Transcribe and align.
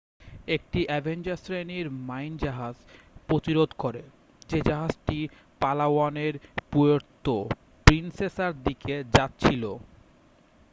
একটি 0.47 0.79
অ্যাভেঞ্জার 0.85 1.41
শ্রেণির 1.43 1.87
মাইন 2.07 2.33
জাহাজ 2.37 2.75
প্রতিরোধ 3.27 3.69
করে 3.79 4.03
যে 4.49 4.59
জাহাজটি 4.61 5.17
পালাওয়ানের 5.61 6.33
পুয়ের্তো 6.71 7.35
প্রিন্সেসার 7.87 8.53
দিকে 8.63 8.95
যাচ্ছিল 9.15 9.63